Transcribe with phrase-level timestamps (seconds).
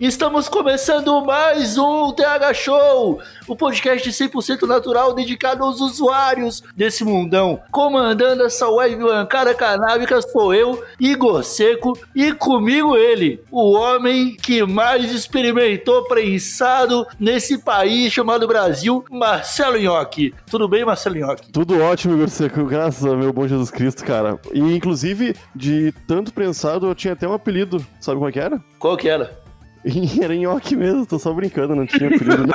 [0.00, 7.60] Estamos começando mais um TH Show, o podcast 100% natural dedicado aos usuários desse mundão.
[7.70, 14.64] Comandando essa web bancada canábica sou eu, Igor Seco, e comigo ele, o homem que
[14.64, 20.32] mais experimentou prensado nesse país chamado Brasil, Marcelo Nhoque.
[20.50, 21.52] Tudo bem, Marcelo Nhoque?
[21.52, 24.40] Tudo ótimo, Igor Seco, graças ao meu bom Jesus Cristo, cara.
[24.50, 27.84] E inclusive, de tanto prensado, eu tinha até um apelido.
[28.00, 28.64] Sabe qual que era?
[28.78, 29.49] Qual que era?
[30.22, 32.46] Era nhoque mesmo, tô só brincando, não tinha apelido.
[32.46, 32.54] não.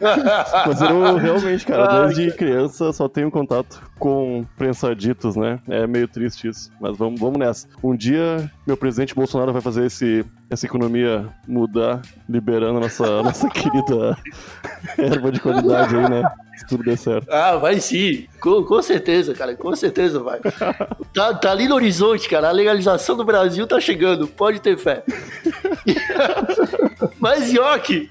[0.66, 5.58] Mas eu realmente, cara, desde criança só tenho contato com prensaditos, né?
[5.68, 6.70] É meio triste isso.
[6.80, 7.68] Mas vamos, vamos nessa.
[7.82, 13.48] Um dia, meu presidente Bolsonaro vai fazer esse, essa economia mudar, liberando a nossa, nossa
[13.50, 14.16] querida
[14.98, 16.22] erva de qualidade aí, né?
[16.56, 17.30] Se tudo der certo.
[17.30, 18.26] Ah, vai sim.
[18.40, 19.54] Com, com certeza, cara.
[19.54, 20.40] Com certeza vai.
[21.12, 22.48] Tá, tá ali no horizonte, cara.
[22.48, 24.26] A legalização do Brasil tá chegando.
[24.26, 25.04] Pode ter fé.
[27.20, 28.08] Mas, Yoki,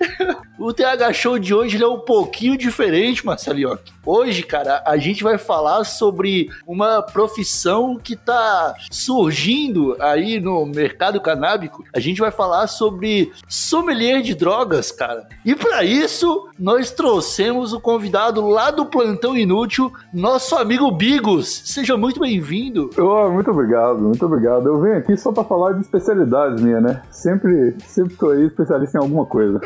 [0.59, 3.93] o TH Show de hoje é um pouquinho diferente, Marcelo Yoki.
[4.05, 11.19] Hoje, cara, a gente vai falar sobre uma profissão que tá surgindo aí no mercado
[11.19, 11.83] canábico.
[11.95, 15.27] A gente vai falar sobre sommelier de drogas, cara.
[15.45, 21.61] E para isso, nós trouxemos o convidado lá do Plantão Inútil, nosso amigo Bigos.
[21.65, 22.89] Seja muito bem-vindo.
[22.97, 24.67] Oh, muito obrigado, muito obrigado.
[24.67, 27.01] Eu venho aqui só pra falar de especialidades minha, né?
[27.11, 29.59] Sempre, sempre tô aí especialista em alguma coisa.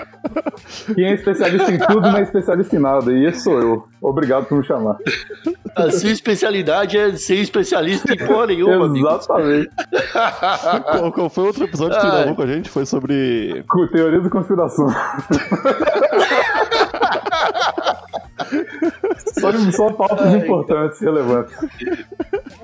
[0.96, 3.86] Quem é especialista em tudo não é especialista em nada, e esse sou eu.
[4.02, 4.98] Obrigado por me chamar.
[5.75, 8.98] A sua especialidade é ser especialista em porra nenhuma.
[8.98, 9.69] Exatamente.
[10.92, 12.12] Qual, qual foi outro episódio que Ai.
[12.12, 12.70] gravou com a gente?
[12.70, 13.64] Foi sobre.
[13.92, 14.88] Teoria da conspiração.
[19.40, 21.56] só, só pautas importantes, relevantes.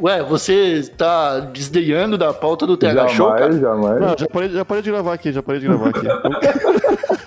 [0.01, 3.51] Ué, você tá desdenhando da pauta do TH Show, cara?
[3.53, 4.01] Jamais, jamais.
[4.01, 6.05] Não, já parei, já parei de gravar aqui, já parei de gravar aqui.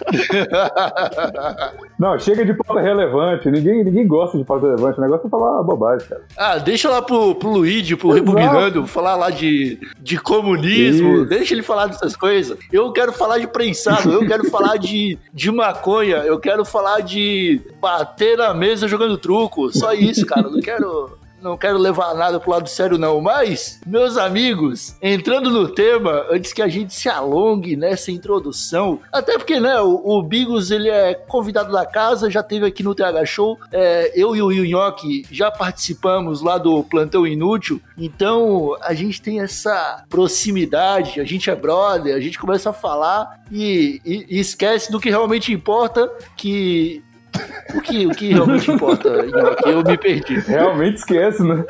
[1.99, 3.51] Não, chega de pauta relevante.
[3.51, 4.99] Ninguém, ninguém gosta de pauta relevante.
[4.99, 6.23] O negócio é falar bobagem, cara.
[6.37, 8.33] Ah, deixa lá pro, pro Luigi, pro Exato.
[8.33, 11.27] Rebobinando, falar lá de, de comunismo, Isso.
[11.27, 12.57] deixa ele falar dessas coisas.
[12.73, 17.61] Eu quero falar de prensado, eu quero falar de, de maconha, eu quero falar de
[17.81, 19.73] bater na mesa jogando truco.
[19.73, 20.47] Só isso, cara.
[20.47, 21.19] Eu Não quero.
[21.41, 23.21] Não quero levar nada pro lado sério, não.
[23.21, 29.39] Mas, meus amigos, entrando no tema, antes que a gente se alongue nessa introdução, até
[29.39, 33.25] porque, né, o, o Bigos, ele é convidado da casa, já teve aqui no TH
[33.25, 33.57] Show.
[33.73, 39.21] É, eu e o Rio Nhoque já participamos lá do Plantão Inútil, então a gente
[39.23, 44.41] tem essa proximidade, a gente é brother, a gente começa a falar e, e- e
[44.41, 47.03] esquece do que realmente importa, que.
[47.75, 49.69] O que, o que realmente importa, Nhoque?
[49.69, 50.39] Eu me perdi.
[50.41, 51.65] Realmente esquece, né?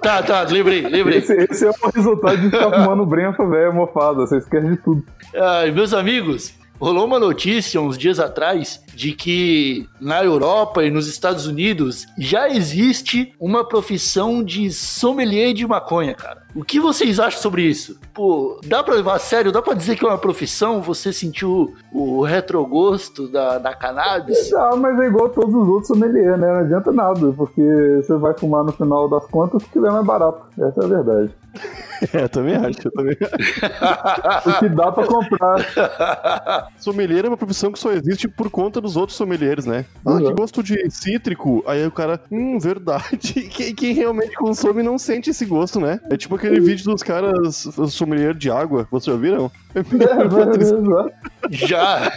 [0.00, 1.18] Tá, tá, lembrei, lembrei.
[1.18, 4.26] Esse, esse é o resultado de ficar fumando brenfa velha mofada.
[4.26, 5.04] Você esquece de tudo.
[5.34, 11.08] Ai, meus amigos, rolou uma notícia uns dias atrás de que na Europa e nos
[11.08, 16.42] Estados Unidos já existe uma profissão de sommelier de maconha, cara.
[16.58, 18.00] O que vocês acham sobre isso?
[18.12, 19.52] Pô, dá pra levar a sério?
[19.52, 20.82] Dá pra dizer que é uma profissão?
[20.82, 24.52] Você sentiu o retrogosto da, da cannabis?
[24.52, 26.48] Ah, mas é igual todos os outros sommelier, né?
[26.48, 27.62] Não adianta nada, porque
[28.02, 30.46] você vai fumar no final das contas porque é mais barato.
[30.58, 31.30] Essa é a verdade.
[32.12, 34.48] é, também acho, eu também acho.
[34.48, 36.68] O que dá pra comprar.
[36.78, 39.84] Sommelier é uma profissão que só existe por conta dos outros sommeliers, né?
[40.04, 40.36] Ah, que Exato.
[40.36, 41.62] gosto de cítrico.
[41.66, 43.48] Aí o cara, hum, verdade.
[43.50, 46.00] Quem, quem realmente consome não sente esse gosto, né?
[46.10, 48.86] É tipo aquele vídeo dos caras sommelier de água.
[48.90, 49.50] Vocês já viram?
[49.78, 50.56] É uma.
[50.56, 51.12] Exato.
[51.50, 52.10] Já!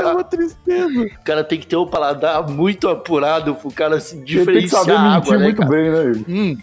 [0.00, 1.00] É uma tristeza.
[1.00, 4.38] o cara tem que ter um paladar muito apurado pro cara se Você tem que
[4.38, 5.70] diferenciar saber mentir água, né, muito cara?
[5.70, 6.24] bem, né?
[6.28, 6.58] Hum.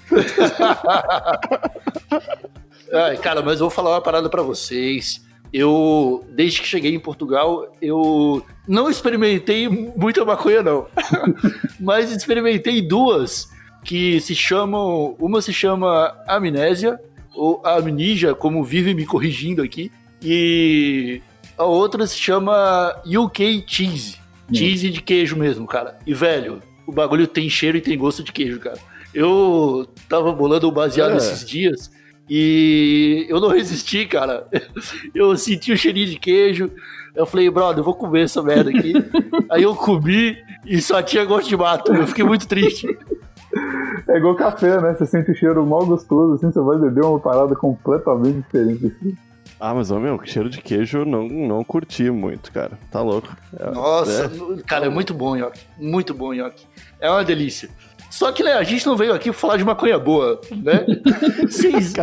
[2.94, 5.24] Ai, cara, mas eu vou falar uma parada pra vocês.
[5.52, 10.88] Eu, desde que cheguei em Portugal, eu não experimentei muita maconha, não.
[11.80, 13.50] mas experimentei duas
[13.86, 15.16] que se chamam.
[15.20, 17.00] Uma se chama Amnésia,
[17.34, 19.92] ou Amnesia, como vive me corrigindo aqui.
[20.22, 21.22] E
[21.58, 24.18] a outra se chama UK Cheese.
[24.54, 25.98] cheese de queijo mesmo, cara.
[26.06, 28.78] E, velho, o bagulho tem cheiro e tem gosto de queijo, cara.
[29.14, 31.18] Eu tava bolando o baseado É.
[31.18, 31.90] esses dias
[32.30, 34.48] e eu não resisti, cara.
[35.14, 36.70] Eu senti o cheirinho de queijo.
[37.16, 38.94] Eu falei, brother, eu vou comer essa merda aqui.
[39.50, 40.36] Aí eu comi
[40.66, 41.94] e só tinha gosto de mato.
[41.94, 42.88] Eu fiquei muito triste.
[44.08, 44.94] É igual café, né?
[44.94, 48.86] Você sente o cheiro mal gostoso, assim, você vai beber uma parada completamente diferente.
[48.88, 49.18] assim.
[49.60, 52.78] Ah, mas, ô, meu, cheiro de queijo eu não, não curti muito, cara.
[52.92, 53.36] Tá louco.
[53.58, 54.64] É, Nossa, é.
[54.64, 55.62] cara, é muito bom, Nhoque.
[55.80, 56.66] Muito bom, Nhoque.
[57.00, 57.70] É uma delícia.
[58.10, 60.86] Só que, né, a gente não veio aqui pra falar de maconha boa, né?
[61.42, 61.94] Vocês,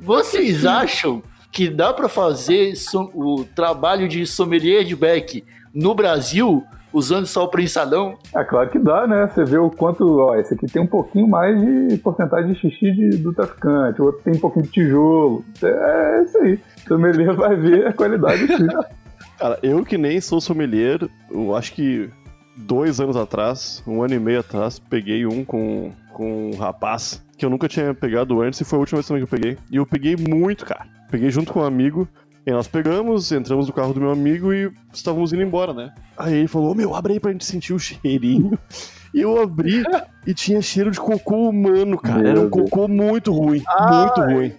[0.00, 1.22] vocês acham
[1.52, 2.74] que dá pra fazer
[3.14, 5.44] o trabalho de sommelier de Beck
[5.74, 8.16] no Brasil usando só o prensadão?
[8.34, 9.28] É claro que dá, né?
[9.28, 12.92] Você vê o quanto, ó, esse aqui tem um pouquinho mais de porcentagem de xixi
[12.92, 15.44] de- do traficante, o outro tem um pouquinho de tijolo.
[15.62, 16.58] É isso aí.
[16.84, 18.66] O sommelier vai ver a qualidade sim.
[19.38, 21.00] Cara, eu que nem sou sommelier,
[21.30, 22.10] eu acho que
[22.56, 27.46] dois anos atrás, um ano e meio atrás, peguei um com, com um rapaz que
[27.46, 29.56] eu nunca tinha pegado antes e foi a última vez também que eu peguei.
[29.70, 30.84] E eu peguei muito, cara.
[31.10, 32.06] Peguei junto com um amigo.
[32.46, 35.92] E nós pegamos, entramos no carro do meu amigo e estávamos indo embora, né?
[36.16, 38.58] Aí ele falou: "Ô, Meu, abre aí pra gente sentir o cheirinho.
[39.12, 39.82] E eu abri
[40.24, 42.20] e tinha cheiro de cocô humano, cara.
[42.28, 42.70] Era um Meu Deus.
[42.70, 43.60] cocô muito ruim.
[43.88, 44.52] Muito ruim.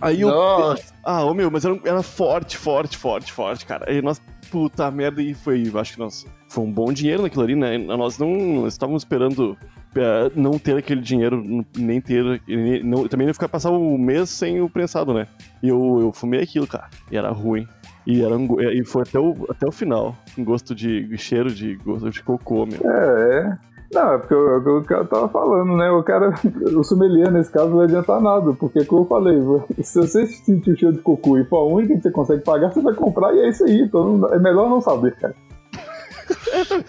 [0.00, 3.88] Aí eu, Nossa, ah, ô meu, mas era, era forte, forte, forte, forte, cara.
[3.88, 4.20] Aí nós,
[4.50, 7.78] puta merda, e foi, acho que nós, foi um bom dinheiro naquilo ali, né?
[7.78, 8.28] Nós não
[8.62, 9.56] nós estávamos esperando
[10.00, 11.42] é, não ter aquele dinheiro,
[11.76, 15.26] nem ter, nem- não, também não ficar passar o mês sem o prensado, né?
[15.62, 17.66] E eu, eu fumei aquilo, cara, e era ruim.
[18.06, 21.50] E, era um go- e foi até o, até o final, com gosto de cheiro
[21.50, 22.80] de gosto de cocô, meu.
[22.88, 23.58] É, é.
[23.92, 25.88] Não, é porque o é o cara tava falando, né?
[25.90, 26.32] O cara,
[26.76, 29.38] o sommelier nesse caso não vai adiantar nada, porque como eu falei,
[29.82, 32.72] se você sentir o cheiro de cocô e for a única que você consegue pagar,
[32.72, 33.82] você vai comprar e é isso aí.
[33.82, 35.34] Então é melhor não saber, cara.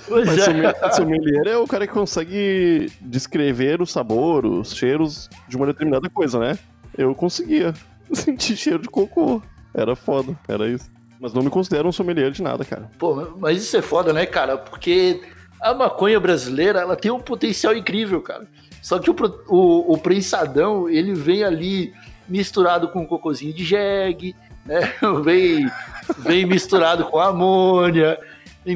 [0.08, 0.92] Pois Mas é.
[0.92, 6.40] sommelier, é o cara que consegue descrever o sabor, os cheiros de uma determinada coisa,
[6.40, 6.58] né?
[6.98, 7.74] Eu conseguia
[8.14, 9.42] sentir cheiro de cocô.
[9.74, 10.90] Era foda, era isso.
[11.20, 12.90] Mas não me considero um sommelier de nada, cara.
[12.98, 14.58] Pô, mas isso é foda, né, cara?
[14.58, 15.22] Porque
[15.62, 18.48] a maconha brasileira, ela tem um potencial incrível, cara.
[18.82, 19.16] Só que o,
[19.48, 21.94] o, o prensadão, ele vem ali
[22.28, 24.36] misturado com um cocôzinho de jegue,
[24.66, 24.94] né?
[25.24, 25.66] Vem,
[26.20, 28.20] vem misturado com amônia,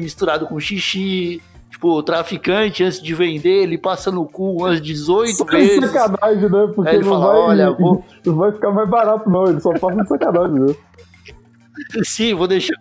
[0.00, 1.40] misturado com xixi.
[1.70, 5.90] Tipo, o traficante, antes de vender, ele passa no cu umas 18 vezes.
[5.90, 6.70] Sacanagem, né?
[6.74, 9.46] Porque Aí ele não, fala, vai, olha, vou- não vai ficar mais barato, não.
[9.46, 10.74] Ele só passa de sacanagem, né?
[12.04, 12.74] Sim, vou deixar,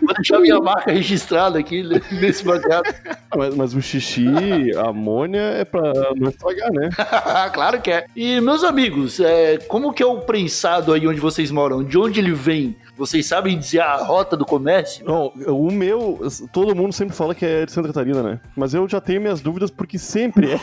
[0.00, 1.82] vou deixar minha marca registrada aqui
[2.20, 2.84] nesse baseado.
[3.36, 4.24] Mas, mas o xixi,
[4.76, 6.88] a amônia é pra não estragar, né?
[7.52, 8.06] claro que é.
[8.14, 11.82] E, meus amigos, é, como que é o prensado aí onde vocês moram?
[11.82, 12.76] De onde ele vem?
[12.96, 15.04] Vocês sabem dizer a rota do comércio?
[15.04, 16.18] Não, o meu,
[16.52, 18.40] todo mundo sempre fala que é de Santa Catarina, né?
[18.56, 20.60] Mas eu já tenho minhas dúvidas porque sempre é.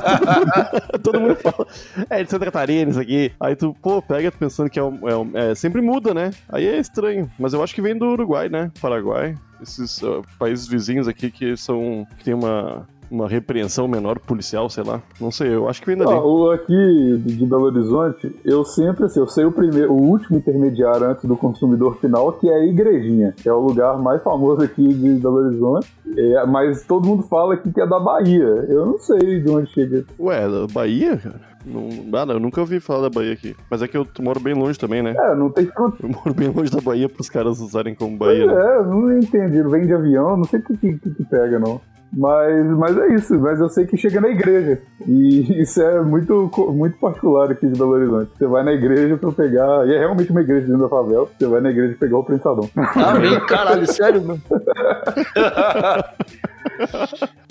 [1.02, 1.66] todo mundo fala,
[2.10, 3.32] é de Santa Catarina isso aqui.
[3.40, 6.30] Aí tu, pô, pega pensando que é, é, é- Sempre muda, né?
[6.48, 7.30] Aí é estranho.
[7.38, 8.70] Mas eu acho que vem do Uruguai, né?
[8.80, 9.34] Paraguai.
[9.62, 12.06] Esses ah, países vizinhos aqui que são.
[12.18, 12.86] que tem uma.
[13.10, 15.02] Uma repreensão menor policial, sei lá.
[15.20, 16.12] Não sei, eu acho que vem dali.
[16.12, 20.38] Ó, o aqui de Belo Horizonte, eu sempre, assim, eu sei o primeiro, o último
[20.38, 24.62] intermediário antes do consumidor final, que é a igrejinha, que é o lugar mais famoso
[24.62, 25.92] aqui de Belo Horizonte.
[26.16, 28.44] É, mas todo mundo fala aqui que é da Bahia.
[28.68, 30.04] Eu não sei de onde chega.
[30.18, 31.40] Ué, da Bahia, cara?
[31.66, 33.54] Não, nada, eu nunca ouvi falar da Bahia aqui.
[33.68, 35.14] Mas é que eu moro bem longe também, né?
[35.18, 35.66] É, não tem.
[36.00, 38.46] Eu moro bem longe da Bahia pros caras usarem como Bahia.
[38.46, 38.52] né?
[38.54, 39.62] É, não entendi.
[39.64, 41.80] Vem de avião, não sei o que, que- que pega, não.
[42.12, 44.80] Mas, mas é isso, mas eu sei que chega na igreja.
[45.06, 48.30] E isso é muito, muito particular aqui de Belo Horizonte.
[48.36, 49.86] Você vai na igreja pra pegar.
[49.86, 51.28] E é realmente uma igreja dentro da favela.
[51.38, 52.68] Você vai na igreja pegar o prensadão.
[52.96, 54.42] Amém, caralho, sério, mano.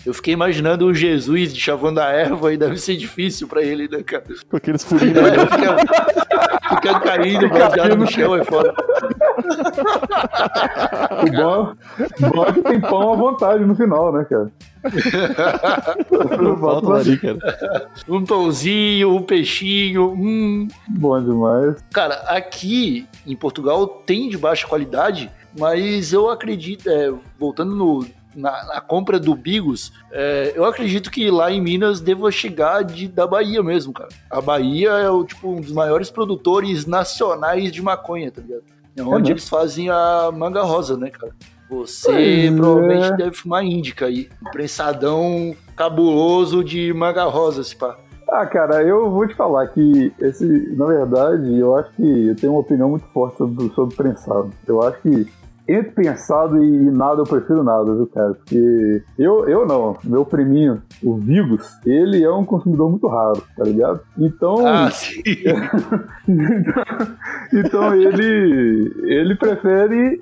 [0.05, 3.87] Eu fiquei imaginando o Jesus de chavando a erva e deve ser difícil pra ele,
[3.87, 4.23] né, cara?
[4.49, 5.17] Com aqueles furinhos.
[5.17, 5.77] É, fica,
[6.69, 8.73] ficando caindo, baseado no chão, é foda.
[11.23, 11.73] O bom,
[12.33, 14.51] bom é que tem pão à vontade no final, né, cara?
[16.41, 17.89] Não falta ali, cara.
[18.07, 20.67] Um pãozinho, um peixinho, hum.
[20.87, 21.83] Bom demais.
[21.91, 28.05] Cara, aqui em Portugal tem de baixa qualidade, mas eu acredito, é, voltando no-
[28.35, 33.07] na, na compra do Bigos, é, eu acredito que lá em Minas deva chegar de,
[33.07, 34.09] da Bahia mesmo, cara.
[34.29, 38.63] A Bahia é o, tipo, um dos maiores produtores nacionais de maconha, tá ligado?
[39.01, 39.31] É onde mesmo?
[39.33, 41.33] eles fazem a manga rosa, né, cara?
[41.69, 43.17] Você Pois provavelmente é.
[43.17, 44.27] deve fumar índica aí.
[44.45, 47.95] Um prensadão cabuloso de manga rosa, se pá.
[48.31, 52.53] Ah, cara, eu vou te falar que esse, na verdade, eu acho que eu tenho
[52.53, 54.51] uma opinião muito forte sobre, sobre prensado.
[54.67, 55.27] Eu acho que
[55.69, 58.33] entre pensado e nada, eu prefiro nada, viu, cara?
[58.33, 63.63] Porque eu, eu não, meu priminho, o Vigos, ele é um consumidor muito raro, tá
[63.63, 63.99] ligado?
[64.17, 64.65] Então.
[64.65, 65.21] Ah, sim.
[67.53, 70.21] então ele, ele prefere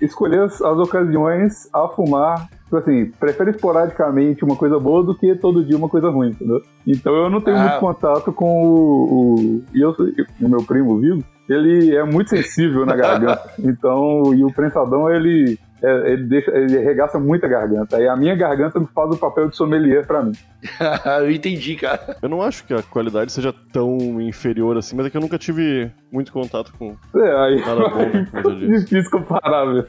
[0.00, 5.36] escolher as, as ocasiões a fumar Tipo assim, prefere esporadicamente uma coisa boa do que
[5.36, 6.60] todo dia uma coisa ruim, entendeu?
[6.84, 7.60] Então eu não tenho Ah.
[7.60, 9.62] muito contato com o.
[9.72, 9.94] e eu,
[10.40, 13.48] o meu primo vivo, ele é muito sensível na garganta.
[13.62, 15.56] Então, e o prensadão, ele.
[15.86, 17.96] É, ele, deixa, ele regaça muito a garganta.
[17.96, 20.32] Aí a minha garganta faz o papel de sommelier pra mim.
[21.20, 22.16] eu entendi, cara.
[22.20, 25.38] Eu não acho que a qualidade seja tão inferior assim, mas é que eu nunca
[25.38, 26.96] tive muito contato com.
[27.16, 29.86] É, aí Nada bom, né, difícil comparar, velho.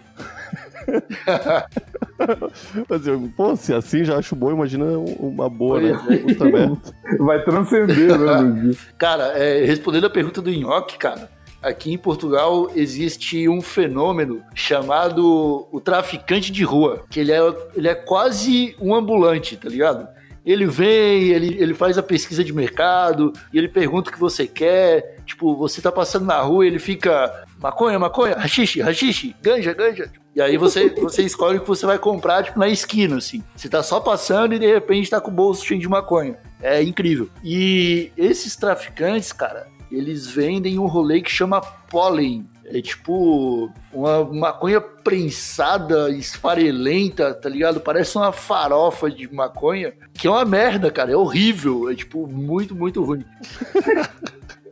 [2.90, 4.86] Mas eu, pô, se assim já acho bom, imagina
[5.20, 6.00] uma boa, né?
[6.10, 6.18] É.
[6.18, 6.78] Puta merda.
[7.20, 8.72] Vai transcender, né?
[8.98, 11.30] Cara, é, respondendo a pergunta do Nhoque, cara,
[11.68, 17.40] aqui em Portugal existe um fenômeno chamado o traficante de rua, que ele é,
[17.76, 20.08] ele é quase um ambulante, tá ligado?
[20.46, 24.48] Ele vem, ele, ele faz a pesquisa de mercado, e ele pergunta o que você
[24.48, 25.18] quer.
[25.26, 30.10] Tipo, você tá passando na rua e ele fica maconha, maconha, rachixe, rachixe, ganja, ganja.
[30.34, 33.44] E aí você, você escolhe o que você vai comprar, tipo, na esquina, assim.
[33.58, 36.38] Você tá só passando e de repente tá com o bolso cheio de maconha.
[36.62, 37.30] É incrível.
[37.44, 42.48] E esses traficantes, cara, eles vendem um rolê que chama pólen.
[42.66, 47.80] É tipo uma maconha prensada, esfarelenta, tá ligado?
[47.80, 51.12] Parece uma farofa de maconha, que é uma merda, cara.
[51.12, 51.90] É horrível.
[51.90, 53.24] É tipo muito, muito ruim.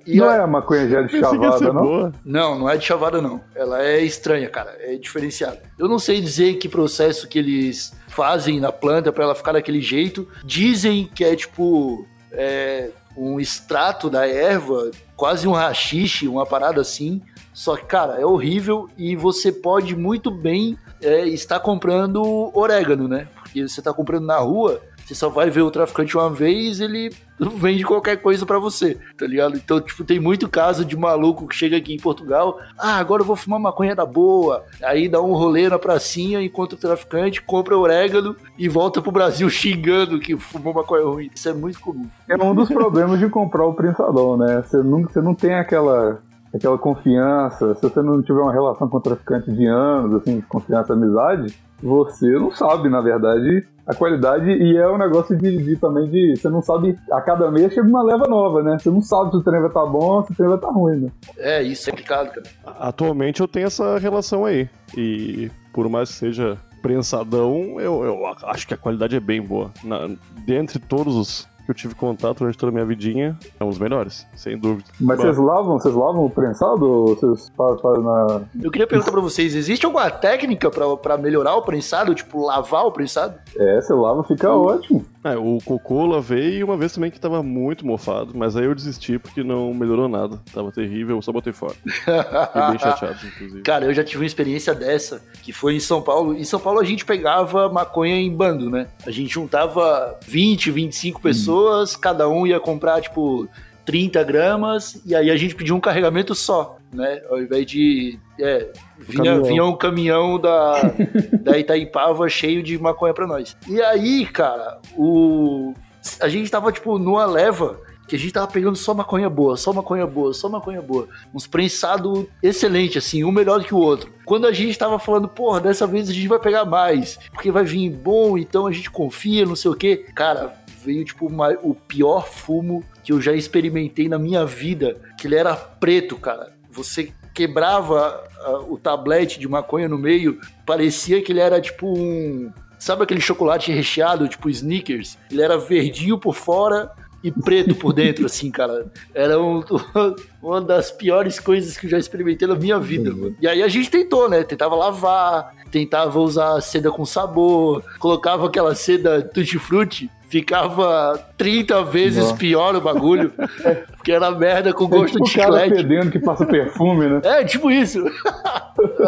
[0.05, 1.81] E Não a- é a maconha já de chavada, não?
[1.83, 2.13] boa.
[2.25, 3.39] não, não é de chavada, não.
[3.55, 4.75] Ela é estranha, cara.
[4.79, 5.61] É diferenciada.
[5.79, 9.81] Eu não sei dizer que processo que eles fazem na planta pra ela ficar daquele
[9.81, 10.27] jeito.
[10.43, 17.21] Dizem que é tipo é, um extrato da erva, quase um rachixe, uma parada assim.
[17.53, 23.27] Só que, cara, é horrível e você pode muito bem é, estar comprando orégano, né?
[23.35, 27.11] Porque você tá comprando na rua, você só vai ver o traficante uma vez, ele
[27.57, 29.55] vende qualquer coisa pra você, tá ligado?
[29.55, 33.25] Então, tipo, tem muito caso de maluco que chega aqui em Portugal, ah, agora eu
[33.25, 34.63] vou fumar maconha da boa.
[34.83, 39.47] Aí dá um rolê na pracinha, encontra o traficante, compra orégano e volta pro Brasil
[39.49, 41.29] xingando que fumou maconha ruim.
[41.33, 42.07] Isso é muito comum.
[42.27, 44.63] É um dos problemas de comprar o prensadão, né?
[44.65, 46.19] Você não, você não tem aquela,
[46.51, 47.75] aquela confiança.
[47.75, 51.53] Se você não tiver uma relação com o traficante de anos, assim, de confiança, amizade,
[51.81, 54.49] você não sabe, na verdade, a qualidade.
[54.49, 56.35] E é um negócio de, de também de.
[56.35, 56.97] Você não sabe.
[57.11, 58.77] A cada mês chega uma leva nova, né?
[58.79, 61.01] Você não sabe se o trem vai estar bom, se o trem vai estar ruim,
[61.01, 61.11] né?
[61.37, 62.43] É, isso é complicado, cara.
[62.79, 64.69] Atualmente eu tenho essa relação aí.
[64.97, 69.71] E por mais que seja prensadão, eu, eu acho que a qualidade é bem boa.
[69.83, 70.07] Na,
[70.45, 73.79] dentre todos os que eu tive contato durante toda a minha vidinha, é um dos
[73.79, 74.89] melhores, sem dúvida.
[74.99, 78.41] Mas Bom, vocês lavam, vocês lavam o prensado ou vocês fazem, fazem na.
[78.61, 82.13] Eu queria perguntar pra vocês, existe alguma técnica pra, pra melhorar o prensado?
[82.13, 83.35] Tipo, lavar o prensado?
[83.57, 85.05] É, você lava, fica ótimo.
[85.25, 88.75] É, o cocô lavei e uma vez também que tava muito mofado, mas aí eu
[88.75, 90.39] desisti porque não melhorou nada.
[90.53, 91.73] Tava terrível, eu só botei fora.
[91.83, 93.61] Fiquei bem chateado, inclusive.
[93.65, 96.37] Cara, eu já tive uma experiência dessa, que foi em São Paulo.
[96.37, 98.85] Em São Paulo a gente pegava maconha em bando, né?
[99.03, 103.49] A gente juntava 20, 25 pessoas, cada um ia comprar, tipo,
[103.83, 107.21] 30 gramas, e aí a gente pedia um carregamento só, né?
[107.29, 108.17] Ao invés de.
[108.39, 109.43] É, vinha, caminhão.
[109.43, 110.81] vinha um caminhão da,
[111.43, 113.55] da Itaipava cheio de maconha pra nós.
[113.67, 115.73] E aí, cara, o.
[116.19, 119.73] A gente tava, tipo, numa leva que a gente tava pegando só maconha boa, só
[119.73, 121.07] maconha boa, só maconha boa.
[121.33, 124.11] Uns prensados excelentes, assim, um melhor do que o outro.
[124.23, 127.63] Quando a gente tava falando, porra, dessa vez a gente vai pegar mais, porque vai
[127.63, 130.05] vir bom, então a gente confia, não sei o quê.
[130.13, 135.25] Cara, veio, tipo, uma- o pior fumo que eu já experimentei na minha vida, que
[135.25, 136.53] ele era preto, cara.
[136.75, 142.51] Você quebrava ah, o tablete de maconha no meio, parecia que ele era, tipo, um...
[142.77, 145.17] Sabe aquele chocolate recheado, tipo Snickers?
[145.31, 146.91] Ele era verdinho por fora
[147.23, 148.85] e preto por dentro, assim, cara.
[149.13, 149.63] Era um-
[150.43, 153.35] uma das piores coisas que eu já experimentei na minha vida, mano.
[153.41, 154.43] E aí a gente tentou, né?
[154.43, 162.35] Tentava lavar, tentava usar seda com sabor, colocava aquela seda tutti-frutti, ficava 30 vezes Nossa.
[162.35, 163.33] pior o bagulho,
[164.05, 165.75] porque era merda com É gosto tipo de cara chiclete.
[165.81, 167.21] fedendo que passa perfume, né?
[167.25, 168.05] É, tipo isso.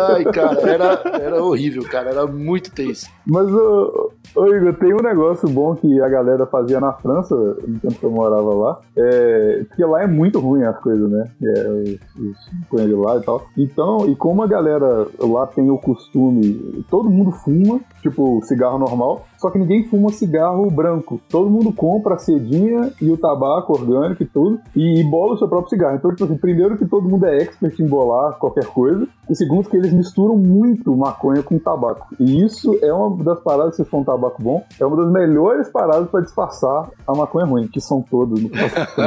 [0.10, 2.10] Ai, cara, era, era horrível, cara.
[2.10, 3.08] Era muito tenso.
[3.26, 7.80] Mas, ô, ô, Igor, tem um negócio bom que a galera fazia na França, no
[7.80, 11.26] tempo que eu morava lá, é, porque lá é muito ruim as coisas, né?
[11.44, 13.46] É, os, maconha de lá e tal.
[13.58, 19.26] Então, e como a galera lá tem o costume, todo mundo fuma, tipo cigarro normal,
[19.38, 21.20] só que ninguém fuma cigarro branco.
[21.30, 25.38] Todo mundo compra a cedinha e o tabaco orgânico e tudo, e, e bola o
[25.38, 25.96] seu próprio cigarro.
[25.96, 29.70] Então, tipo assim, primeiro que todo mundo é expert em bolar qualquer coisa, e segundo
[29.70, 32.08] que eles misturam muito maconha com tabaco.
[32.20, 35.70] E isso é uma das paradas, se for um tabaco bom, é uma das melhores
[35.70, 38.40] paradas para disfarçar a maconha ruim, que são todas.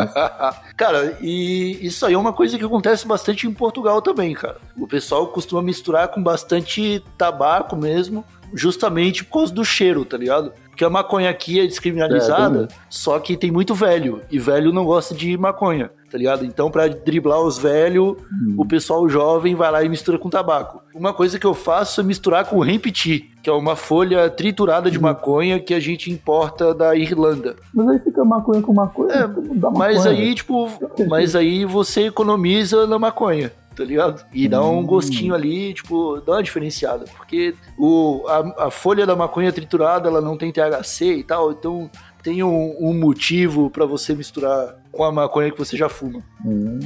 [0.76, 4.56] Cara, e isso aí é uma coisa que acontece bastante em Portugal também, cara.
[4.78, 10.52] O pessoal costuma misturar com bastante tabaco mesmo, justamente por causa do cheiro, tá ligado?
[10.80, 14.86] Porque a maconha aqui é descriminalizada, é, só que tem muito velho, e velho não
[14.86, 16.42] gosta de maconha, tá ligado?
[16.42, 18.54] Então, pra driblar os velhos, hum.
[18.56, 20.80] o pessoal jovem vai lá e mistura com tabaco.
[20.94, 24.96] Uma coisa que eu faço é misturar com tea, que é uma folha triturada de
[24.96, 25.02] hum.
[25.02, 27.56] maconha que a gente importa da Irlanda.
[27.74, 29.12] Mas aí fica maconha com maconha.
[29.12, 30.66] É, maconha, mas aí, tipo,
[31.06, 34.24] mas aí você economiza na maconha tá ligado?
[34.32, 34.86] E dá um hum.
[34.86, 37.04] gostinho ali, tipo, dá uma diferenciada.
[37.16, 41.90] Porque o, a, a folha da maconha triturada, ela não tem THC e tal, então
[42.22, 46.20] tem um, um motivo para você misturar com a maconha que você já fuma.
[46.44, 46.78] Hum,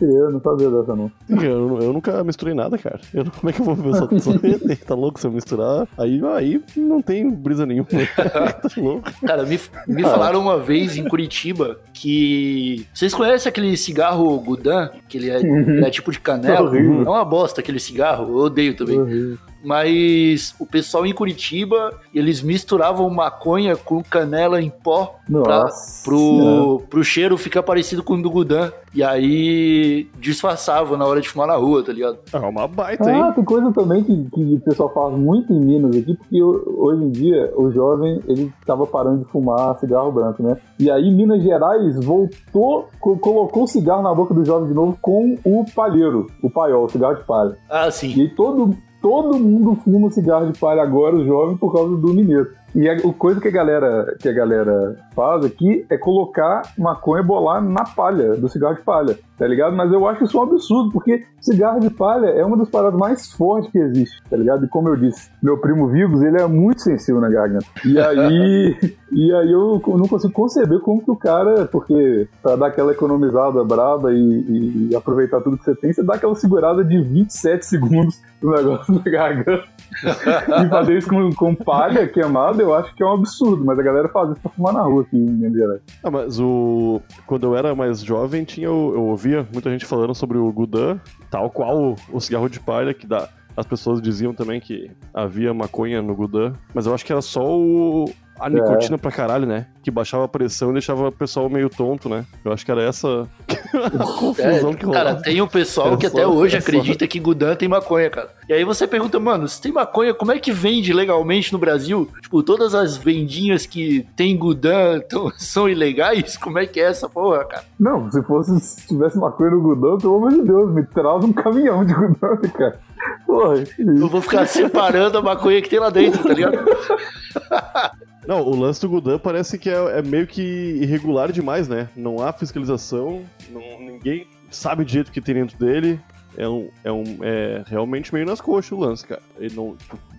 [0.00, 1.10] eu não sabia dessa não.
[1.28, 3.00] Eu, eu nunca misturei nada, cara.
[3.14, 4.32] Eu, como é que eu vou ver só, só
[4.86, 5.86] tá louco se eu misturar?
[5.96, 7.88] Aí, aí não tem brisa nenhuma.
[8.16, 9.10] tá louco.
[9.24, 10.08] Cara, me, me ah.
[10.08, 12.86] falaram uma vez em Curitiba que.
[12.92, 14.90] Vocês conhecem aquele cigarro Gudan?
[15.08, 16.76] Que ele é, ele é tipo de canela?
[16.76, 23.10] É uma bosta aquele cigarro, eu odeio também mas o pessoal em Curitiba, eles misturavam
[23.10, 25.66] maconha com canela em pó pra,
[26.04, 28.70] pro, pro cheiro ficar parecido com o do Gudan.
[28.94, 32.18] E aí disfarçava na hora de fumar na rua, tá ligado?
[32.32, 33.20] É uma baita, hein?
[33.20, 37.02] Ah, tem coisa também que, que o pessoal faz muito em Minas aqui, porque hoje
[37.02, 40.56] em dia o jovem ele tava parando de fumar cigarro branco, né?
[40.78, 45.36] E aí Minas Gerais voltou, colocou o cigarro na boca do jovem de novo com
[45.44, 47.56] o palheiro, o paiol, o cigarro de palha.
[47.68, 48.14] Ah, sim.
[48.16, 48.74] E aí todo,
[49.06, 52.50] todo mundo fuma cigarro de palha agora, o jovem, por causa do mineiro.
[52.74, 57.62] E a coisa que a galera, que a galera faz aqui é colocar maconha bolar
[57.62, 59.74] na palha do cigarro de palha, tá ligado?
[59.74, 63.32] Mas eu acho isso um absurdo, porque cigarro de palha é uma das paradas mais
[63.32, 64.66] fortes que existe, tá ligado?
[64.66, 67.66] E como eu disse, meu primo Vigos, ele é muito sensível na garganta.
[67.84, 68.76] E aí,
[69.10, 73.64] e aí eu não consigo conceber como que o cara, porque pra dar aquela economizada
[73.64, 78.20] braba e, e aproveitar tudo que você tem, você dá aquela segurada de 27 segundos
[78.40, 79.75] do negócio na garganta.
[80.02, 83.82] E fazer isso com, com palha queimada, eu acho que é um absurdo, mas a
[83.82, 85.80] galera faz isso pra fumar na rua aqui em Minas Gerais.
[86.02, 87.00] Ah, mas o.
[87.26, 90.98] Quando eu era mais jovem, tinha, eu, eu ouvia muita gente falando sobre o Gudan,
[91.30, 93.28] tal qual o, o cigarro de palha, que dá.
[93.56, 97.58] As pessoas diziam também que havia maconha no Gudan, mas eu acho que era só
[97.58, 98.04] o,
[98.38, 98.98] a nicotina é.
[98.98, 99.66] pra caralho, né?
[99.82, 102.24] Que baixava a pressão e deixava o pessoal meio tonto, né?
[102.44, 105.04] Eu acho que era essa a confusão é, que rolava.
[105.04, 107.08] Cara, tem um pessoal era que até hoje acredita só.
[107.08, 108.30] que Gudan tem maconha, cara.
[108.48, 112.08] E aí você pergunta, mano, se tem maconha, como é que vende legalmente no Brasil?
[112.22, 116.36] Tipo, todas as vendinhas que tem Gudan tão, são ilegais?
[116.36, 117.64] Como é que é essa porra, cara?
[117.78, 121.32] Não, se fosse, se tivesse maconha no Gudan, pelo amor de Deus, me traz um
[121.32, 122.85] caminhão de Gudan, cara.
[123.26, 126.64] Porra, eu vou ficar separando a maconha que tem lá dentro, tá ligado?
[128.26, 131.88] Não, o lance do Gudan parece que é, é, meio que irregular demais, né?
[131.94, 136.00] Não há fiscalização, não, ninguém sabe o jeito que tem dentro dele.
[136.36, 139.22] É, um, é, um, é realmente meio nas coxas o lance, cara.
[139.38, 139.76] Ele não,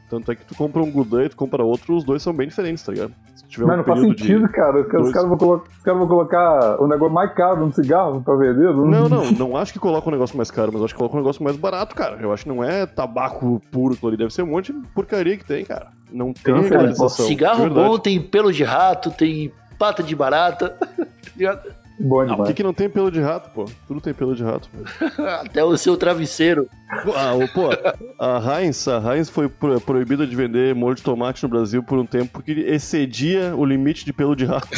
[0.10, 2.47] tanto é que tu compra um Gudan e tu compra outro, os dois são bem
[2.47, 3.13] diferentes, tá ligado?
[3.49, 4.81] Mas um não faz sentido, cara.
[4.81, 5.12] Os dois...
[5.13, 5.63] caras vão, colo...
[5.83, 8.73] cara vão colocar o negócio mais caro no cigarro pra vender.
[8.73, 11.15] Não, não, não, não acho que coloca um negócio mais caro, mas acho que coloca
[11.15, 12.17] um negócio mais barato, cara.
[12.21, 15.38] Eu acho que não é tabaco puro aquilo ali, deve ser um monte de porcaria
[15.38, 15.88] que tem, cara.
[16.12, 17.25] Não tem regularização.
[17.25, 20.75] Cigarro bom tem pelo de rato, tem pata de barata.
[21.99, 22.38] Bom demais.
[22.38, 23.65] Por que, que não tem pelo de rato, pô?
[23.88, 24.69] Tudo tem pelo de rato.
[25.41, 26.69] Até o seu travesseiro.
[26.89, 27.69] Ah, pô,
[28.19, 32.05] a Heinz, a Heinz foi proibida de vender molho de tomate no Brasil por um
[32.05, 34.67] tempo porque excedia o limite de pelo de rato.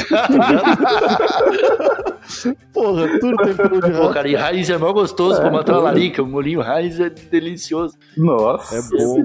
[2.29, 4.07] Tá Porra, tudo tem pelo de rato.
[4.07, 6.21] Pô, cara, e Heinz é mó gostoso é, pra matar a larica.
[6.21, 7.97] O molinho Heinz é delicioso.
[8.15, 8.75] Nossa.
[8.75, 9.23] É bom.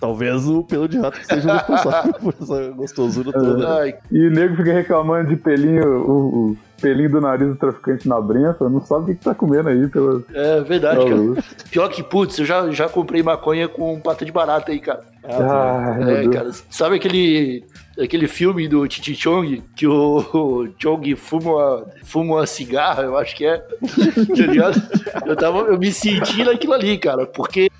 [0.00, 3.80] Talvez o pelo de rato seja responsável por essa gostosura toda.
[3.80, 3.94] Ai.
[4.10, 8.20] E o nego fica reclamando de pelinho, o, o, pelinho do nariz do traficante na
[8.20, 9.88] brença, não sabe o que, que tá comendo aí.
[9.88, 10.22] Pela...
[10.34, 11.44] É verdade, cara.
[11.70, 15.02] Pior que, putz, eu já, já comprei maconha com pata de barata aí, cara.
[15.24, 16.50] Ah, é, cara.
[16.70, 17.64] Sabe aquele,
[17.98, 23.16] aquele filme do Titi Chong que o, o Chong fuma uma, fuma uma cigarra, eu
[23.16, 23.56] acho que é.
[23.58, 25.26] tá?
[25.26, 27.70] Eu, tava, eu me senti naquilo ali, cara, porque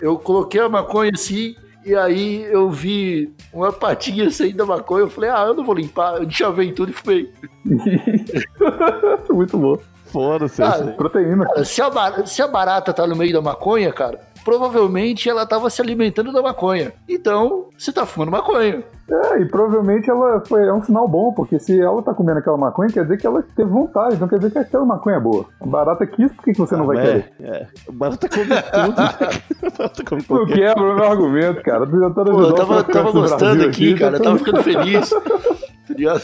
[0.00, 5.04] eu coloquei a maconha assim, e aí eu vi uma patinha saindo da maconha.
[5.04, 6.16] Eu falei, ah, eu não vou limpar.
[6.16, 7.32] Eu deixei tudo e fumei.
[9.30, 9.78] Muito bom.
[10.12, 10.62] Foda-se.
[10.62, 11.46] Ah, proteína.
[11.64, 15.68] se, a barata, se a barata tá no meio da maconha, cara, provavelmente ela tava
[15.68, 16.94] se alimentando da maconha.
[17.06, 18.82] Então, você tá fumando maconha.
[19.10, 22.56] É, e provavelmente ela foi, é um sinal bom, porque se ela tá comendo aquela
[22.56, 25.44] maconha, quer dizer que ela teve vontade, não quer dizer que aquela maconha é boa.
[25.60, 27.32] Barata quis, por que que você não vai é, querer?
[27.42, 27.66] É.
[27.92, 29.76] Barata come tudo.
[29.76, 31.86] Barata come Não quebra o meu argumento, cara.
[31.86, 34.16] Tá Pô, eu tava, tava gostando aqui, cara.
[34.16, 35.10] Eu tava ficando feliz.
[35.88, 36.20] Tá ligado?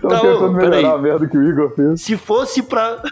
[0.00, 2.00] Tava Tá, ô, tentando melhorar a merda que o Igor fez.
[2.00, 3.02] Se fosse pra.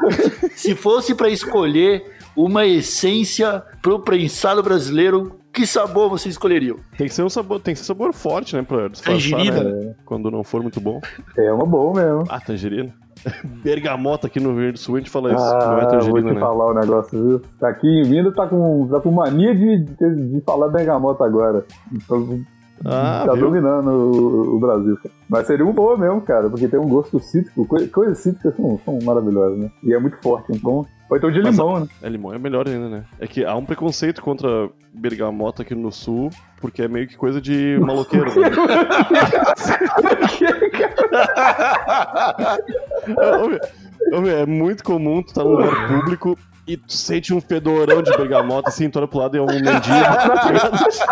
[0.56, 6.74] se fosse pra escolher uma essência pro prensado brasileiro, que sabor você escolheria?
[6.96, 8.62] Tem que ser um sabor, tem que ser sabor forte, né?
[8.62, 9.64] Pra Tangerina?
[9.64, 9.94] né?
[10.04, 11.00] Quando não for muito bom.
[11.36, 12.24] É uma boa mesmo.
[12.28, 12.94] Ah, tangerina.
[13.64, 15.42] Bergamota aqui no Rio Grande do Sul, a gente fala isso.
[15.42, 16.40] Ah, não é vou tangerina, te né?
[16.40, 17.42] falar o negócio, viu?
[17.58, 21.64] Tá aqui em Minas, tá com, tá com mania de, de, de falar bergamota agora.
[21.92, 22.40] Então,
[22.84, 23.46] Ah, tá viu?
[23.46, 24.96] dominando o, o Brasil.
[25.02, 25.12] cara.
[25.28, 27.66] Mas seria um boa mesmo, cara, porque tem um gosto cítrico.
[27.66, 29.70] coi- Coisas cítricas são, são maravilhosas, né?
[29.82, 30.86] E é muito forte, então.
[31.10, 31.88] Ou então de limão, né?
[32.02, 33.04] É, limão é melhor ainda, né?
[33.18, 37.40] É que há um preconceito contra bergamota aqui no sul, porque é meio que coisa
[37.40, 38.50] de maloqueiro, né?
[44.10, 48.10] É, é muito comum tu tá num lugar público e tu sente um fedorão de
[48.10, 49.72] bergamota, assim, tu olha pro lado e é um mendigo?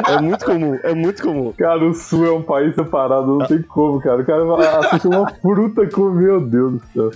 [0.07, 1.53] É muito comum, é muito comum.
[1.57, 4.21] Cara, o Sul é um país separado, não tem como, cara.
[4.21, 6.11] O cara vai assistir uma fruta com.
[6.11, 7.11] Meu Deus do céu.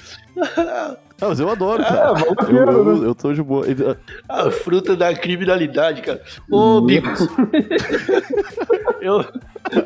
[1.20, 2.08] Ah, mas eu adoro, É, cara.
[2.08, 3.06] Eu, maloqueiro, eu, né?
[3.08, 3.66] eu tô de boa.
[3.68, 3.96] Ele-
[4.28, 6.22] A fruta da criminalidade, cara.
[6.50, 7.20] Ô, Bigos.
[9.02, 9.24] eu,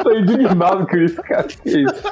[0.02, 1.42] Tô indignado com isso, cara.
[1.42, 2.02] Que isso?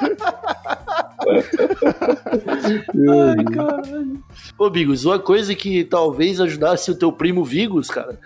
[2.45, 4.23] Ai, caralho.
[4.57, 8.19] Ô, Bigos, uma coisa que talvez ajudasse o teu primo Vigos, cara,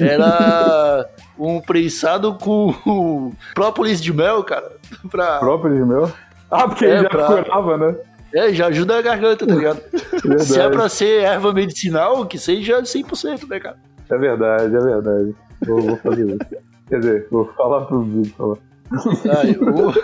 [0.00, 1.06] era
[1.38, 4.72] um prensado com própolis de mel, cara.
[5.10, 5.38] Pra...
[5.38, 6.10] Própolis meu?
[6.50, 7.94] Ah, porque É, ele já pra- curava, né?
[8.34, 9.80] É, já ajuda a garganta, tá ligado?
[10.22, 10.44] Verdade.
[10.44, 13.76] Se é pra ser erva medicinal, que seja 100%, né, cara?
[14.10, 15.34] É verdade, é verdade.
[15.66, 16.38] Vou, vou fazer isso.
[16.88, 18.32] Quer dizer, vou falar pro vídeo.
[18.36, 18.56] Falar.
[19.38, 19.92] Ai, o-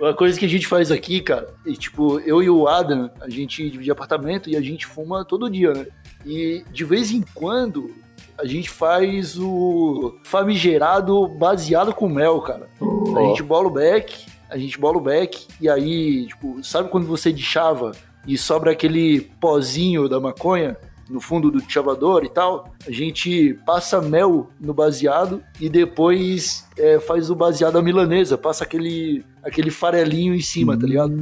[0.00, 3.28] Uma coisa que a gente faz aqui, cara, e, tipo, eu e o Adam, a
[3.28, 5.86] gente divide apartamento e a gente fuma todo dia, né?
[6.24, 7.90] E de vez em quando
[8.38, 12.68] a gente faz o famigerado baseado com mel, cara.
[13.16, 17.06] A gente bola o beck, a gente bola o beck, e aí, tipo, sabe quando
[17.06, 17.92] você deixava
[18.26, 20.76] e sobra aquele pozinho da maconha
[21.08, 22.70] no fundo do chavador e tal?
[22.86, 28.64] A gente passa mel no baseado e depois é, faz o baseado à milanesa, passa
[28.64, 31.14] aquele, aquele farelinho em cima, tá ligado?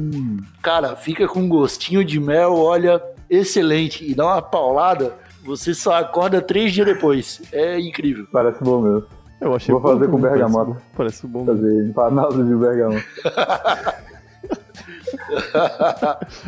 [0.61, 4.05] Cara, fica com um gostinho de mel, olha, excelente.
[4.05, 7.41] E dá uma paulada, você só acorda três dias depois.
[7.51, 8.27] É incrível.
[8.29, 9.20] Parece bom mesmo.
[9.41, 10.71] Eu achei Vou bom fazer com parece bergamota.
[10.71, 11.45] bom, Parece bom.
[11.45, 13.03] Fazer empanada de bergamota.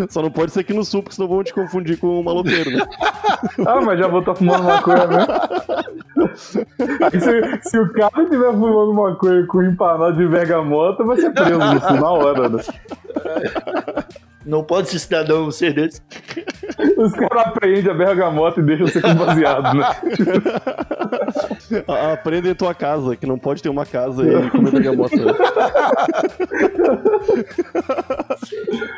[0.09, 2.71] Só não pode ser aqui no sul, porque senão vão te confundir com um maloqueiro,
[2.71, 2.83] né?
[3.67, 5.27] Ah, mas já vou estar fumando maconha mesmo.
[7.11, 11.59] Aí se, se o cara estiver fumando maconha com empanada de bergamota, vai ser preso
[11.87, 12.63] sul na hora, né?
[14.45, 16.01] Não pode ser cidadão ser desse.
[16.97, 19.85] Os caras apreendem a bergamota e deixam você com baseado, né?
[22.11, 25.15] Aprenda em tua casa, que não pode ter uma casa e comer bergamota.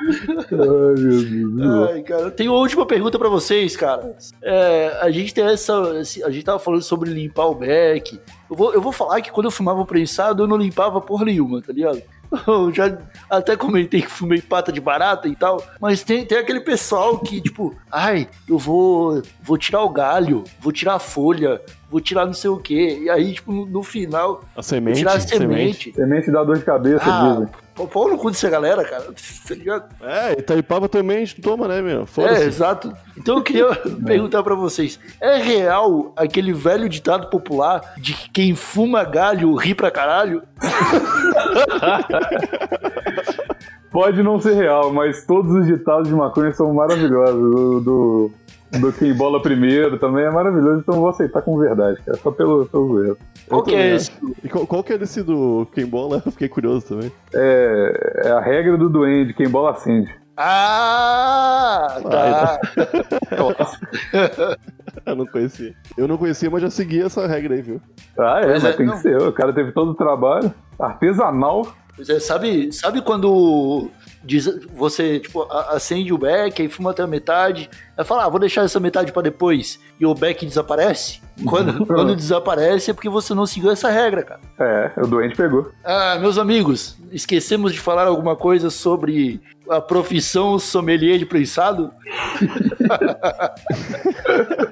[0.05, 1.89] Ai, meu Deus.
[1.89, 4.15] Ai, cara, tenho uma última pergunta pra vocês, cara.
[4.43, 5.73] É, a gente tem essa.
[5.73, 8.19] A gente tava falando sobre limpar o beck.
[8.49, 11.25] Eu vou, eu vou falar que quando eu fumava o prensado, eu não limpava porra
[11.25, 12.01] nenhuma, tá ligado?
[12.47, 12.97] Eu já
[13.29, 17.39] até comentei que fumei pata de barata e tal, mas tem, tem aquele pessoal que,
[17.39, 21.61] tipo, ai, eu vou, vou tirar o galho, vou tirar a folha,
[21.95, 22.99] vou tirar não sei o quê.
[23.03, 25.93] E aí, tipo, no, no final, A semente, tirar a semente.
[25.93, 27.47] Semente dá dor de cabeça, Ah, dizem.
[27.73, 29.05] pô, pau no cu dessa galera, cara,
[29.47, 29.85] tá ligado?
[30.01, 32.05] É, Itaipava também a gente toma, né, meu?
[32.17, 32.91] É, exato.
[33.17, 33.67] Então eu queria
[34.05, 39.73] perguntar pra vocês: é real aquele velho ditado popular de que quem fuma galho ri
[39.73, 40.43] pra caralho?
[43.89, 47.41] Pode não ser real, mas todos os ditados de maconha são maravilhosos.
[47.41, 48.31] O do,
[48.71, 52.17] do quem bola primeiro também é maravilhoso, então eu vou aceitar como verdade, cara.
[52.17, 53.17] Só pelo, pelo zoeiro.
[53.47, 54.11] Qual que é esse?
[54.43, 56.21] E qual, qual que é desse do quem bola?
[56.25, 57.11] Eu fiquei curioso também.
[57.33, 60.13] É, é a regra do duende, quem bola acende.
[60.37, 62.59] Ah, tá.
[65.05, 65.73] Eu não conhecia.
[65.97, 67.81] Eu não conhecia, mas já seguia essa regra aí, viu?
[68.17, 68.93] Ah, é, Pois mas é, tem não.
[68.93, 69.17] que ser.
[69.21, 71.67] O cara teve todo o trabalho artesanal.
[71.95, 73.89] Pois é, sabe, sabe quando
[74.25, 78.39] diz- você, tipo, acende o beck, aí fuma até a metade, aí fala, ah, vou
[78.39, 81.21] deixar essa metade pra depois, e o beck desaparece.
[81.45, 84.39] Quando, quando desaparece é porque você não seguiu essa regra, cara.
[84.59, 85.71] É, o doente pegou.
[85.83, 91.91] Ah, meus amigos, esquecemos de falar alguma coisa sobre a profissão sommelier de prensado?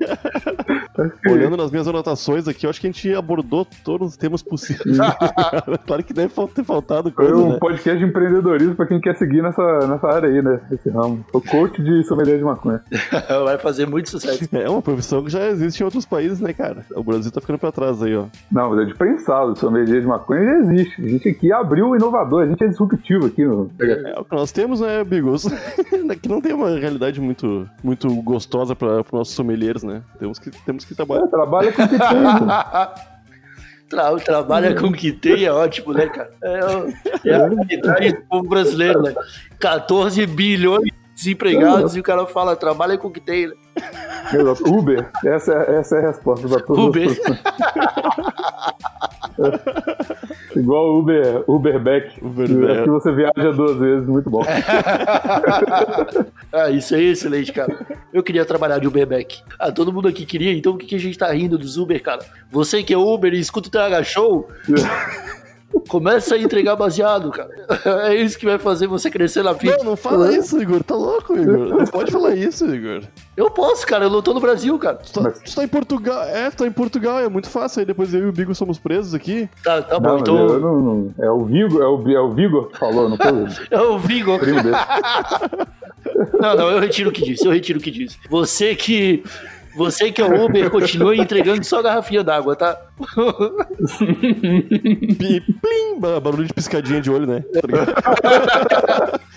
[1.30, 4.98] Olhando nas minhas anotações aqui, eu acho que a gente abordou todos os temas possíveis.
[5.86, 7.58] claro que deve ter faltado Foi coisa, um né?
[7.60, 10.62] podcast de empreendedorismo pra quem quer seguir nessa, nessa área aí, né?
[10.72, 11.26] Esse ramo.
[11.34, 12.82] O coach de sommelier de maconha.
[13.44, 14.48] Vai fazer muito sucesso.
[14.54, 16.86] É uma profissão que já existe em outros países, né, cara?
[16.96, 18.26] O Brasil tá ficando pra trás aí, ó.
[18.52, 19.58] Não, mas é de prensado.
[19.58, 21.02] Sommelier de maconha já existe.
[21.04, 22.44] A gente aqui abriu o inovador.
[22.44, 23.70] A gente é disruptivo aqui no.
[23.80, 25.46] É o que nós temos, né, Bigos?
[26.10, 30.02] Aqui não tem uma realidade muito, muito gostosa para os nossos sommeliers, né?
[30.20, 31.24] Temos que, temos que trabalhar.
[31.24, 32.24] É, trabalha com o que tem.
[33.90, 36.32] Tra trabalha com o que tem, é ótimo, né, cara?
[36.44, 36.88] É, o-
[37.28, 39.14] é a realidade do povo brasileiro, né?
[39.60, 43.54] 14 bilhões de desempregados e o cara fala, trabalha com o que tem, né?
[44.34, 44.64] Exato.
[44.68, 45.10] Uber.
[45.26, 47.10] Essa é, essa é a resposta pra todas Uber.
[50.56, 52.24] Igual Uber, Uberback.
[52.24, 52.80] Uberback.
[52.80, 54.44] Aqui você viaja duas vezes, muito bom.
[56.56, 57.76] Ah, isso aí é excelente, cara.
[58.14, 59.42] Eu queria trabalhar de Uberback.
[59.58, 62.00] Ah, todo mundo aqui queria, então por que, que a gente tá rindo dos Uber,
[62.00, 62.24] cara?
[62.52, 64.48] Você que é Uber e escuta o TH Show,
[65.88, 67.50] começa a entregar baseado, cara.
[68.08, 69.76] É isso que vai fazer você crescer na vida.
[69.80, 70.84] Não, não fala isso, Igor.
[70.84, 71.68] Tá louco, Igor.
[71.76, 73.02] Não pode falar isso, Igor.
[73.36, 74.98] Eu posso, cara, eu não tô no Brasil, cara.
[74.98, 76.24] Tu tá, tu tá em Portugal.
[76.24, 77.80] É, tu tá em Portugal, é muito fácil.
[77.80, 79.50] Aí depois eu e o Bigo somos presos aqui.
[79.64, 80.38] Tá, tá bom, Não, então.
[80.48, 83.32] eu não, não- É o Vigor, é o, é o Vigor que falou, não foi
[83.34, 84.40] o Eu vi, Igor.
[84.40, 84.76] primo dele.
[86.40, 88.18] Não, não, eu retiro o que disse, eu retiro o que disse.
[88.30, 89.24] Você que.
[89.76, 92.80] Você que é Uber, continua entregando só garrafinha d'água, tá?
[95.18, 96.00] Pi- Plim!
[96.00, 97.44] ba- Barulho de piscadinha de olho, né?
[97.54, 97.94] Tá ligado?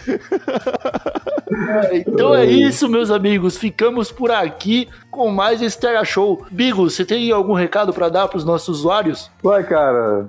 [2.06, 3.56] Então é isso, meus amigos.
[3.56, 6.44] Ficamos por aqui com mais esse Terra Show.
[6.50, 9.30] Bigo, você tem algum recado pra dar pros nossos usuários?
[9.42, 10.26] Vai, cara,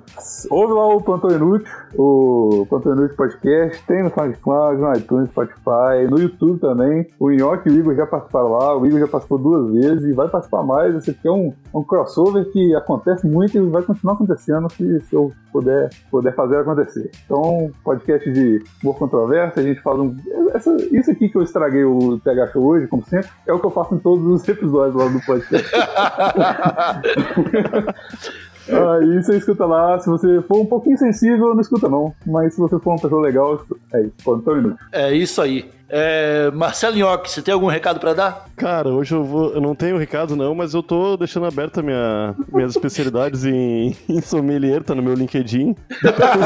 [0.50, 6.06] ouve lá o Plantão Inútil, o Plantão Inútil Podcast, tem no SoundCloud, no iTunes, Spotify,
[6.10, 7.06] no YouTube também.
[7.18, 10.12] O Nhoque e o Igor já participaram lá, o Igor já participou duas vezes e
[10.12, 10.94] vai participar mais.
[10.94, 15.14] Esse aqui é um, um crossover que acontece muito e vai continuar acontecendo se, se
[15.14, 17.10] eu puder, puder fazer acontecer.
[17.24, 20.14] Então, podcast de humor controverso, a gente faz um.
[20.54, 23.66] essa- isso aqui que eu estraguei o TH Show hoje, como sempre, é o que
[23.66, 25.68] eu faço em todos os episódios lá do podcast.
[28.70, 32.12] Aí você escuta lá, se você for um pouquinho sensível, não escuta não.
[32.26, 33.60] Mas se você for uma pessoa legal,
[33.94, 34.78] é isso, Plantão Inútil.
[34.92, 35.70] É isso aí.
[35.90, 38.44] É, Marcelo Nhoque, você tem algum recado pra dar?
[38.56, 39.54] Cara, hoje eu vou.
[39.54, 44.20] Eu não tenho recado, não, mas eu tô deixando aberta minha, minhas especialidades em, em
[44.20, 45.74] sommelier, tá no meu LinkedIn.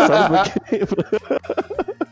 [0.06, 0.86] Sabe porque-